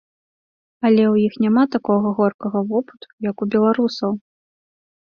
Але 0.87 1.03
ў 1.13 1.27
іх 1.27 1.33
няма 1.45 1.63
такога 1.75 2.15
горкага 2.21 2.59
вопыту, 2.73 3.05
як 3.31 3.35
у 3.47 3.51
беларусаў. 3.59 4.11